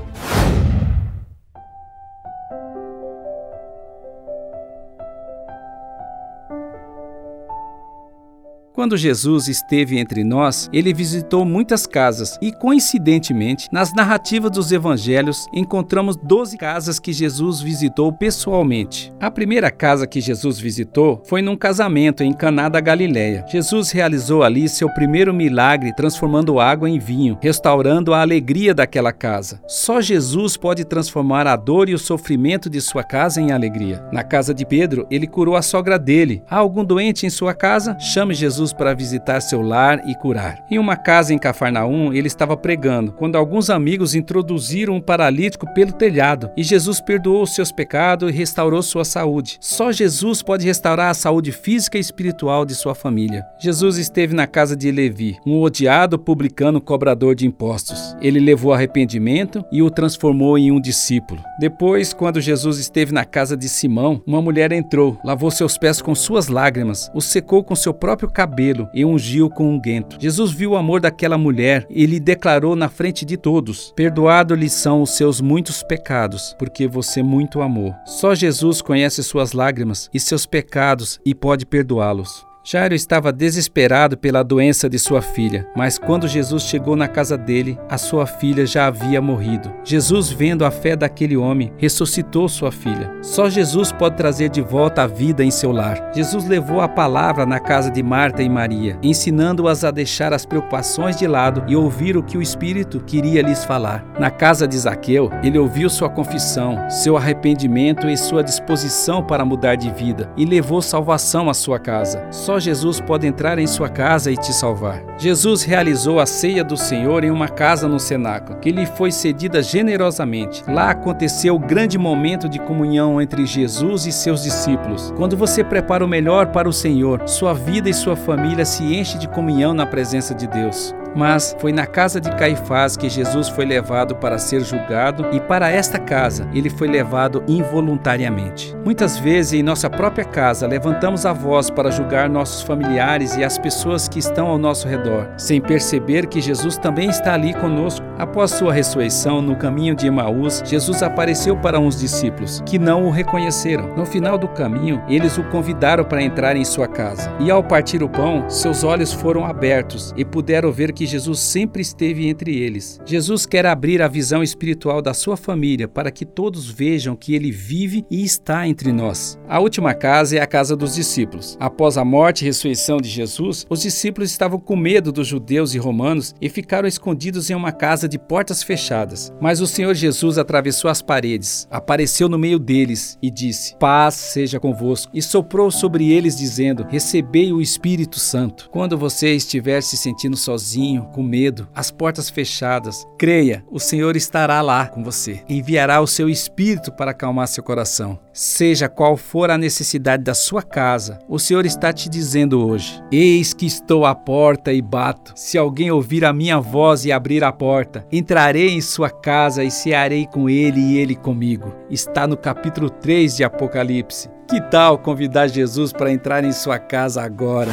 Quando 8.73 8.95
Jesus 8.95 9.49
esteve 9.49 9.99
entre 9.99 10.23
nós, 10.23 10.69
ele 10.71 10.93
visitou 10.93 11.43
muitas 11.43 11.85
casas 11.85 12.37
e, 12.41 12.53
coincidentemente, 12.53 13.67
nas 13.69 13.93
narrativas 13.93 14.49
dos 14.49 14.71
evangelhos, 14.71 15.45
encontramos 15.53 16.15
12 16.15 16.57
casas 16.57 16.97
que 16.97 17.11
Jesus 17.11 17.59
visitou 17.59 18.13
pessoalmente. 18.13 19.11
A 19.19 19.29
primeira 19.29 19.69
casa 19.69 20.07
que 20.07 20.21
Jesus 20.21 20.57
visitou 20.57 21.21
foi 21.25 21.41
num 21.41 21.57
casamento 21.57 22.23
em 22.23 22.31
Caná 22.31 22.69
da 22.69 22.79
Galileia. 22.79 23.45
Jesus 23.51 23.91
realizou 23.91 24.41
ali 24.41 24.69
seu 24.69 24.89
primeiro 24.93 25.33
milagre, 25.33 25.93
transformando 25.93 26.57
água 26.57 26.89
em 26.89 26.97
vinho, 26.97 27.37
restaurando 27.41 28.13
a 28.13 28.21
alegria 28.21 28.73
daquela 28.73 29.11
casa. 29.11 29.61
Só 29.67 29.99
Jesus 29.99 30.55
pode 30.55 30.85
transformar 30.85 31.45
a 31.45 31.57
dor 31.57 31.89
e 31.89 31.93
o 31.93 31.99
sofrimento 31.99 32.69
de 32.69 32.79
sua 32.79 33.03
casa 33.03 33.41
em 33.41 33.51
alegria. 33.51 34.01
Na 34.13 34.23
casa 34.23 34.53
de 34.53 34.65
Pedro, 34.65 35.05
ele 35.11 35.27
curou 35.27 35.57
a 35.57 35.61
sogra 35.61 35.99
dele. 35.99 36.41
Há 36.49 36.55
algum 36.55 36.85
doente 36.85 37.25
em 37.25 37.29
sua 37.29 37.53
casa? 37.53 37.99
Chame 37.99 38.33
Jesus 38.33 38.60
para 38.69 38.93
visitar 38.93 39.41
seu 39.41 39.61
lar 39.61 40.07
e 40.07 40.13
curar. 40.13 40.63
Em 40.69 40.77
uma 40.77 40.95
casa 40.95 41.33
em 41.33 41.39
Cafarnaum, 41.39 42.13
ele 42.13 42.27
estava 42.27 42.55
pregando, 42.55 43.11
quando 43.13 43.35
alguns 43.35 43.71
amigos 43.71 44.13
introduziram 44.13 44.93
um 44.93 45.01
paralítico 45.01 45.65
pelo 45.73 45.91
telhado, 45.91 46.51
e 46.55 46.61
Jesus 46.63 47.01
perdoou 47.01 47.47
seus 47.47 47.71
pecados 47.71 48.29
e 48.29 48.33
restaurou 48.33 48.83
sua 48.83 49.03
saúde. 49.03 49.57
Só 49.59 49.91
Jesus 49.91 50.43
pode 50.43 50.65
restaurar 50.65 51.09
a 51.09 51.15
saúde 51.15 51.51
física 51.51 51.97
e 51.97 52.01
espiritual 52.01 52.63
de 52.63 52.75
sua 52.75 52.93
família. 52.93 53.43
Jesus 53.59 53.97
esteve 53.97 54.35
na 54.35 54.45
casa 54.45 54.75
de 54.75 54.91
Levi, 54.91 55.37
um 55.45 55.59
odiado 55.59 56.19
publicano 56.19 56.79
cobrador 56.79 57.33
de 57.33 57.47
impostos. 57.47 58.15
Ele 58.21 58.39
levou 58.39 58.73
arrependimento 58.73 59.65
e 59.71 59.81
o 59.81 59.89
transformou 59.89 60.57
em 60.57 60.71
um 60.71 60.79
discípulo. 60.79 61.41
Depois, 61.59 62.13
quando 62.13 62.39
Jesus 62.39 62.77
esteve 62.77 63.11
na 63.11 63.25
casa 63.25 63.57
de 63.57 63.67
Simão, 63.67 64.21
uma 64.27 64.41
mulher 64.41 64.71
entrou, 64.71 65.17
lavou 65.23 65.49
seus 65.49 65.77
pés 65.77 66.01
com 66.01 66.13
suas 66.13 66.47
lágrimas, 66.47 67.09
os 67.13 67.25
secou 67.25 67.63
com 67.63 67.75
seu 67.75 67.93
próprio 67.93 68.29
cabelo 68.29 68.50
cabelo 68.51 68.89
e 68.93 69.05
ungiu 69.05 69.49
com 69.49 69.73
um 69.73 69.79
guento. 69.79 70.17
Jesus 70.19 70.51
viu 70.51 70.71
o 70.71 70.75
amor 70.75 70.99
daquela 70.99 71.37
mulher 71.37 71.87
e 71.89 72.05
lhe 72.05 72.19
declarou 72.19 72.75
na 72.75 72.89
frente 72.89 73.23
de 73.23 73.37
todos: 73.37 73.93
Perdoado-lhe 73.95 74.69
são 74.69 75.01
os 75.01 75.11
seus 75.11 75.39
muitos 75.39 75.81
pecados, 75.81 76.53
porque 76.59 76.87
você 76.87 77.23
muito 77.23 77.61
amou. 77.61 77.95
Só 78.05 78.35
Jesus 78.35 78.81
conhece 78.81 79.23
suas 79.23 79.53
lágrimas 79.53 80.09
e 80.13 80.19
seus 80.19 80.45
pecados 80.45 81.19
e 81.25 81.33
pode 81.33 81.65
perdoá-los. 81.65 82.50
Jairo 82.63 82.93
estava 82.93 83.33
desesperado 83.33 84.15
pela 84.15 84.43
doença 84.43 84.87
de 84.87 84.99
sua 84.99 85.19
filha, 85.19 85.67
mas 85.75 85.97
quando 85.97 86.27
Jesus 86.27 86.61
chegou 86.61 86.95
na 86.95 87.07
casa 87.07 87.35
dele, 87.35 87.75
a 87.89 87.97
sua 87.97 88.27
filha 88.27 88.67
já 88.67 88.85
havia 88.85 89.19
morrido. 89.19 89.73
Jesus, 89.83 90.29
vendo 90.29 90.63
a 90.63 90.69
fé 90.69 90.95
daquele 90.95 91.35
homem, 91.35 91.73
ressuscitou 91.77 92.47
sua 92.47 92.71
filha. 92.71 93.11
Só 93.23 93.49
Jesus 93.49 93.91
pode 93.91 94.15
trazer 94.15 94.49
de 94.49 94.61
volta 94.61 95.01
a 95.01 95.07
vida 95.07 95.43
em 95.43 95.49
seu 95.49 95.71
lar. 95.71 96.11
Jesus 96.13 96.45
levou 96.47 96.81
a 96.81 96.87
palavra 96.87 97.47
na 97.47 97.59
casa 97.59 97.89
de 97.89 98.03
Marta 98.03 98.43
e 98.43 98.49
Maria, 98.49 98.95
ensinando-as 99.01 99.83
a 99.83 99.89
deixar 99.89 100.31
as 100.31 100.45
preocupações 100.45 101.15
de 101.15 101.25
lado 101.25 101.63
e 101.67 101.75
ouvir 101.75 102.15
o 102.15 102.21
que 102.21 102.37
o 102.37 102.43
Espírito 102.43 102.99
queria 102.99 103.41
lhes 103.41 103.65
falar. 103.65 104.05
Na 104.19 104.29
casa 104.29 104.67
de 104.67 104.77
Zaqueu, 104.77 105.31
ele 105.41 105.57
ouviu 105.57 105.89
sua 105.89 106.09
confissão, 106.09 106.87
seu 106.91 107.17
arrependimento 107.17 108.07
e 108.07 108.15
sua 108.15 108.43
disposição 108.43 109.23
para 109.23 109.43
mudar 109.43 109.73
de 109.73 109.89
vida 109.89 110.31
e 110.37 110.45
levou 110.45 110.79
salvação 110.79 111.49
à 111.49 111.55
sua 111.55 111.79
casa. 111.79 112.23
Só 112.29 112.50
só 112.51 112.59
Jesus 112.59 112.99
pode 112.99 113.25
entrar 113.25 113.57
em 113.59 113.65
sua 113.65 113.87
casa 113.87 114.29
e 114.29 114.35
te 114.35 114.51
salvar. 114.51 115.01
Jesus 115.17 115.63
realizou 115.63 116.19
a 116.19 116.25
ceia 116.25 116.65
do 116.65 116.75
Senhor 116.75 117.23
em 117.23 117.31
uma 117.31 117.47
casa 117.47 117.87
no 117.87 117.97
cenáculo, 117.97 118.59
que 118.59 118.73
lhe 118.73 118.85
foi 118.85 119.09
cedida 119.09 119.63
generosamente. 119.63 120.61
Lá 120.67 120.89
aconteceu 120.89 121.55
o 121.55 121.59
grande 121.59 121.97
momento 121.97 122.49
de 122.49 122.59
comunhão 122.59 123.21
entre 123.21 123.45
Jesus 123.45 124.05
e 124.05 124.11
seus 124.11 124.43
discípulos. 124.43 125.13
Quando 125.15 125.37
você 125.37 125.63
prepara 125.63 126.03
o 126.03 126.09
melhor 126.09 126.47
para 126.47 126.67
o 126.67 126.73
Senhor, 126.73 127.21
sua 127.25 127.53
vida 127.53 127.89
e 127.89 127.93
sua 127.93 128.17
família 128.17 128.65
se 128.65 128.83
enche 128.83 129.17
de 129.17 129.29
comunhão 129.29 129.73
na 129.73 129.85
presença 129.85 130.35
de 130.35 130.45
Deus. 130.45 130.93
Mas 131.15 131.55
foi 131.59 131.71
na 131.71 131.85
casa 131.85 132.21
de 132.21 132.31
Caifás 132.35 132.95
que 132.95 133.09
Jesus 133.09 133.49
foi 133.49 133.65
levado 133.65 134.15
para 134.15 134.37
ser 134.37 134.61
julgado 134.61 135.27
e 135.33 135.39
para 135.39 135.69
esta 135.69 135.99
casa 135.99 136.47
ele 136.53 136.69
foi 136.69 136.87
levado 136.87 137.43
involuntariamente. 137.47 138.75
Muitas 138.83 139.17
vezes 139.17 139.53
em 139.53 139.63
nossa 139.63 139.89
própria 139.89 140.23
casa 140.23 140.67
levantamos 140.67 141.25
a 141.25 141.33
voz 141.33 141.69
para 141.69 141.91
julgar 141.91 142.29
nossos 142.41 142.63
familiares 142.63 143.35
e 143.35 143.43
as 143.43 143.59
pessoas 143.59 144.07
que 144.07 144.17
estão 144.17 144.47
ao 144.47 144.57
nosso 144.57 144.87
redor, 144.87 145.29
sem 145.37 145.61
perceber 145.61 146.25
que 146.25 146.41
Jesus 146.41 146.75
também 146.75 147.07
está 147.07 147.35
ali 147.35 147.53
conosco. 147.53 148.03
Após 148.21 148.51
sua 148.51 148.71
ressurreição, 148.71 149.41
no 149.41 149.55
caminho 149.55 149.95
de 149.95 150.05
Emaús, 150.05 150.61
Jesus 150.63 151.01
apareceu 151.01 151.57
para 151.57 151.79
uns 151.79 151.99
discípulos 151.99 152.61
que 152.67 152.77
não 152.77 153.07
o 153.07 153.09
reconheceram. 153.09 153.95
No 153.95 154.05
final 154.05 154.37
do 154.37 154.47
caminho, 154.47 155.01
eles 155.09 155.39
o 155.39 155.43
convidaram 155.45 156.03
para 156.05 156.21
entrar 156.21 156.55
em 156.55 156.63
sua 156.63 156.87
casa. 156.87 157.35
E 157.39 157.49
ao 157.49 157.63
partir 157.63 158.03
o 158.03 158.07
pão, 158.07 158.47
seus 158.47 158.83
olhos 158.83 159.11
foram 159.11 159.43
abertos 159.43 160.13
e 160.15 160.23
puderam 160.23 160.71
ver 160.71 160.93
que 160.93 161.07
Jesus 161.07 161.39
sempre 161.39 161.81
esteve 161.81 162.27
entre 162.27 162.55
eles. 162.55 162.99
Jesus 163.03 163.47
quer 163.47 163.65
abrir 163.65 164.03
a 164.03 164.07
visão 164.07 164.43
espiritual 164.43 165.01
da 165.01 165.15
sua 165.15 165.35
família 165.35 165.87
para 165.87 166.11
que 166.11 166.23
todos 166.23 166.69
vejam 166.69 167.15
que 167.15 167.33
ele 167.33 167.49
vive 167.49 168.05
e 168.07 168.23
está 168.23 168.67
entre 168.67 168.91
nós. 168.91 169.39
A 169.49 169.59
última 169.59 169.95
casa 169.95 170.37
é 170.37 170.41
a 170.41 170.45
casa 170.45 170.75
dos 170.75 170.93
discípulos. 170.93 171.57
Após 171.59 171.97
a 171.97 172.05
morte 172.05 172.43
e 172.43 172.45
ressurreição 172.45 172.97
de 172.97 173.09
Jesus, 173.09 173.65
os 173.67 173.81
discípulos 173.81 174.29
estavam 174.29 174.59
com 174.59 174.75
medo 174.75 175.11
dos 175.11 175.25
judeus 175.25 175.73
e 175.73 175.79
romanos 175.79 176.35
e 176.39 176.49
ficaram 176.49 176.87
escondidos 176.87 177.49
em 177.49 177.55
uma 177.55 177.71
casa 177.71 178.10
de 178.11 178.19
portas 178.19 178.61
fechadas. 178.61 179.33
Mas 179.39 179.61
o 179.61 179.65
Senhor 179.65 179.95
Jesus 179.95 180.37
atravessou 180.37 180.91
as 180.91 181.01
paredes, 181.01 181.65
apareceu 181.71 182.27
no 182.27 182.37
meio 182.37 182.59
deles 182.59 183.17
e 183.21 183.31
disse: 183.31 183.75
Paz 183.77 184.15
seja 184.15 184.59
convosco. 184.59 185.11
E 185.13 185.21
soprou 185.21 185.71
sobre 185.71 186.11
eles, 186.11 186.37
dizendo: 186.37 186.85
Recebei 186.89 187.53
o 187.53 187.61
Espírito 187.61 188.19
Santo. 188.19 188.69
Quando 188.69 188.97
você 188.97 189.33
estiver 189.33 189.81
se 189.81 189.95
sentindo 189.95 190.35
sozinho, 190.35 191.05
com 191.13 191.23
medo, 191.23 191.67
as 191.73 191.89
portas 191.89 192.29
fechadas, 192.29 193.07
creia, 193.17 193.63
o 193.71 193.79
Senhor 193.79 194.17
estará 194.17 194.61
lá 194.61 194.87
com 194.87 195.03
você. 195.03 195.41
Enviará 195.47 196.01
o 196.01 196.07
seu 196.07 196.27
espírito 196.27 196.91
para 196.91 197.11
acalmar 197.11 197.47
seu 197.47 197.63
coração. 197.63 198.19
Seja 198.33 198.87
qual 198.87 199.17
for 199.17 199.51
a 199.51 199.57
necessidade 199.57 200.23
da 200.23 200.33
sua 200.33 200.63
casa, 200.63 201.19
o 201.27 201.37
Senhor 201.37 201.65
está 201.65 201.91
te 201.91 202.09
dizendo 202.09 202.65
hoje: 202.65 203.01
Eis 203.11 203.53
que 203.53 203.65
estou 203.65 204.05
à 204.05 204.15
porta 204.15 204.71
e 204.71 204.81
bato. 204.81 205.33
Se 205.35 205.57
alguém 205.57 205.91
ouvir 205.91 206.23
a 206.23 206.31
minha 206.31 206.59
voz 206.59 207.03
e 207.03 207.11
abrir 207.11 207.43
a 207.43 207.51
porta, 207.51 208.05
entrarei 208.11 208.69
em 208.69 208.81
sua 208.81 209.09
casa 209.09 209.63
e 209.63 209.71
cearei 209.71 210.25
com 210.25 210.49
ele 210.49 210.79
e 210.79 210.97
ele 210.97 211.15
comigo. 211.15 211.75
Está 211.89 212.25
no 212.25 212.37
capítulo 212.37 212.89
3 212.89 213.35
de 213.35 213.43
Apocalipse. 213.43 214.29
Que 214.47 214.61
tal 214.61 214.97
convidar 214.97 215.47
Jesus 215.47 215.91
para 215.91 216.11
entrar 216.11 216.43
em 216.43 216.51
sua 216.51 216.79
casa 216.79 217.21
agora? 217.21 217.71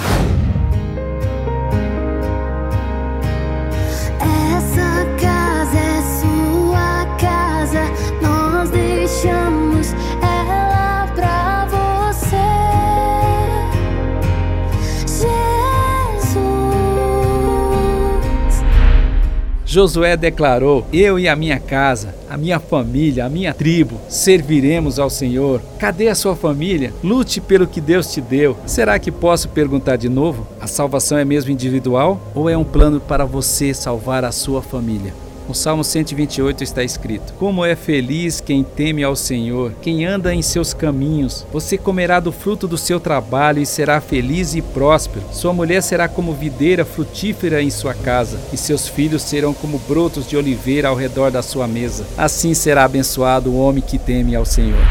Josué 19.68 20.16
declarou: 20.16 20.86
Eu 20.90 21.18
e 21.18 21.28
a 21.28 21.36
minha 21.36 21.60
casa, 21.60 22.14
a 22.26 22.38
minha 22.38 22.58
família, 22.58 23.26
a 23.26 23.28
minha 23.28 23.52
tribo, 23.52 24.00
serviremos 24.08 24.98
ao 24.98 25.10
Senhor. 25.10 25.60
Cadê 25.78 26.08
a 26.08 26.14
sua 26.14 26.34
família? 26.34 26.90
Lute 27.04 27.38
pelo 27.38 27.66
que 27.66 27.78
Deus 27.78 28.10
te 28.10 28.18
deu. 28.18 28.56
Será 28.64 28.98
que 28.98 29.12
posso 29.12 29.50
perguntar 29.50 29.96
de 29.96 30.08
novo? 30.08 30.46
A 30.58 30.66
salvação 30.66 31.18
é 31.18 31.24
mesmo 31.24 31.50
individual 31.50 32.18
ou 32.34 32.48
é 32.48 32.56
um 32.56 32.64
plano 32.64 32.98
para 32.98 33.26
você 33.26 33.74
salvar 33.74 34.24
a 34.24 34.32
sua 34.32 34.62
família? 34.62 35.12
No 35.48 35.54
Salmo 35.54 35.82
128 35.82 36.62
está 36.62 36.84
escrito: 36.84 37.32
Como 37.38 37.64
é 37.64 37.74
feliz 37.74 38.38
quem 38.38 38.62
teme 38.62 39.02
ao 39.02 39.16
Senhor, 39.16 39.72
quem 39.80 40.04
anda 40.04 40.34
em 40.34 40.42
seus 40.42 40.74
caminhos. 40.74 41.46
Você 41.50 41.78
comerá 41.78 42.20
do 42.20 42.30
fruto 42.30 42.68
do 42.68 42.76
seu 42.76 43.00
trabalho 43.00 43.62
e 43.62 43.64
será 43.64 43.98
feliz 43.98 44.54
e 44.54 44.60
próspero. 44.60 45.24
Sua 45.32 45.54
mulher 45.54 45.82
será 45.82 46.06
como 46.06 46.34
videira 46.34 46.84
frutífera 46.84 47.62
em 47.62 47.70
sua 47.70 47.94
casa, 47.94 48.38
e 48.52 48.58
seus 48.58 48.86
filhos 48.86 49.22
serão 49.22 49.54
como 49.54 49.78
brotos 49.78 50.28
de 50.28 50.36
oliveira 50.36 50.88
ao 50.88 50.94
redor 50.94 51.30
da 51.30 51.40
sua 51.40 51.66
mesa. 51.66 52.06
Assim 52.18 52.52
será 52.52 52.84
abençoado 52.84 53.50
o 53.50 53.58
homem 53.58 53.82
que 53.82 53.98
teme 53.98 54.36
ao 54.36 54.44
Senhor. 54.44 54.84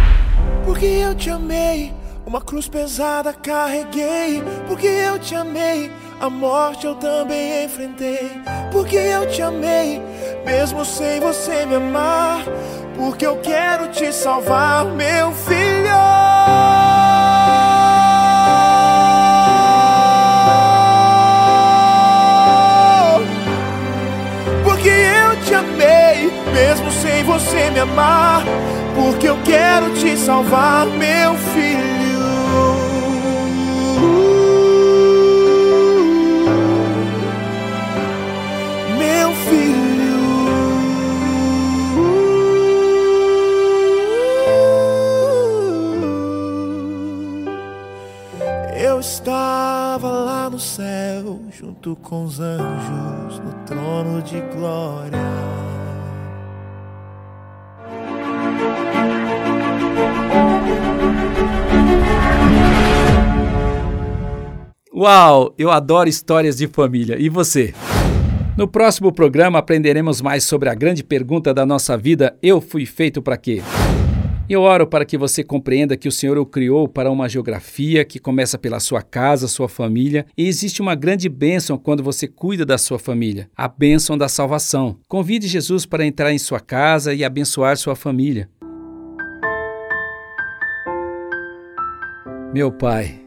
Porque 0.65 0.86
eu 0.86 1.13
te 1.13 1.30
amei, 1.30 1.93
uma 2.26 2.41
cruz 2.41 2.67
pesada 2.67 3.32
carreguei. 3.32 4.41
Porque 4.67 4.88
eu 4.88 5.20
te 5.20 5.36
amei, 5.36 5.91
a 6.19 6.30
morte 6.30 6.86
eu 6.86 6.95
também 6.95 7.65
enfrentei. 7.65 8.41
Porque 8.71 8.95
eu 8.95 9.27
te 9.27 9.41
amei, 9.41 10.01
mesmo 10.45 10.84
sem 10.84 11.19
você 11.19 11.65
me 11.65 11.75
amar. 11.75 12.43
Porque 12.95 13.25
eu 13.25 13.38
quero 13.38 13.88
te 13.89 14.12
salvar, 14.12 14.86
meu 14.86 15.32
filho. 15.32 15.58
Porque 24.63 24.89
eu 24.89 25.41
te 25.43 25.53
amei, 25.53 26.32
mesmo 26.51 26.91
sem 26.91 27.23
você 27.23 27.69
me 27.69 27.80
amar. 27.80 28.43
Porque 28.95 29.30
eu 29.30 29.38
quero 29.43 29.93
te 29.93 30.17
salvar, 30.17 30.88
meu 30.88 31.36
filho. 31.36 32.07
Junto 51.60 51.96
com 51.96 52.24
os 52.24 52.39
anjos, 52.39 53.39
no 53.39 53.52
trono 53.65 54.22
de 54.22 54.39
glória. 54.56 55.17
Uau, 64.93 65.56
eu 65.58 65.72
adoro 65.72 66.08
histórias 66.08 66.58
de 66.58 66.67
família. 66.67 67.17
E 67.20 67.28
você? 67.28 67.74
No 68.56 68.67
próximo 68.67 69.12
programa 69.12 69.58
aprenderemos 69.58 70.22
mais 70.22 70.43
sobre 70.43 70.70
a 70.70 70.76
grande 70.76 71.04
pergunta 71.04 71.56
da 71.56 71.65
nossa 71.65 71.98
vida: 71.98 72.38
eu 72.43 72.62
fui 72.62 72.86
feito 72.86 73.20
para 73.20 73.36
quê? 73.36 73.63
Eu 74.50 74.62
oro 74.62 74.88
para 74.88 75.04
que 75.04 75.18
você 75.18 75.44
compreenda 75.44 75.98
que 75.98 76.08
o 76.08 76.12
Senhor 76.12 76.38
o 76.38 76.46
criou 76.46 76.88
para 76.88 77.12
uma 77.12 77.28
geografia 77.28 78.06
que 78.06 78.18
começa 78.18 78.58
pela 78.58 78.80
sua 78.80 79.02
casa, 79.02 79.46
sua 79.46 79.68
família, 79.68 80.26
e 80.38 80.48
existe 80.48 80.82
uma 80.82 80.96
grande 80.96 81.28
bênção 81.28 81.78
quando 81.78 82.02
você 82.02 82.30
cuida 82.30 82.66
da 82.66 82.78
sua 82.78 82.98
família, 82.98 83.50
a 83.58 83.68
bênção 83.68 84.18
da 84.18 84.30
salvação. 84.30 84.98
Convide 85.10 85.50
Jesus 85.50 85.86
para 85.86 86.06
entrar 86.06 86.32
em 86.32 86.38
sua 86.38 86.62
casa 86.62 87.14
e 87.14 87.26
abençoar 87.26 87.76
sua 87.76 87.94
família. 87.94 88.50
Meu 92.54 92.72
Pai, 92.72 93.27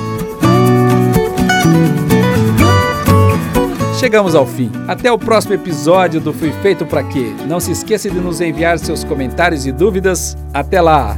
Chegamos 4.00 4.34
ao 4.34 4.48
fim. 4.48 4.72
Até 4.88 5.12
o 5.12 5.20
próximo 5.20 5.54
episódio 5.54 6.20
do 6.20 6.34
Fui 6.34 6.52
Feito 6.64 6.86
Pra 6.86 7.04
Quê. 7.04 7.36
Não 7.48 7.60
se 7.60 7.72
esqueça 7.72 8.10
de 8.10 8.18
nos 8.18 8.42
enviar 8.42 8.80
seus 8.80 9.04
comentários 9.04 9.68
e 9.68 9.72
dúvidas. 9.72 10.36
Até 10.54 10.82
lá! 10.82 11.18